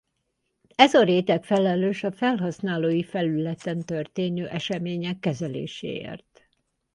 [0.75, 6.45] Ez a réteg felelős a felhasználói felületen történő események kezeléséért.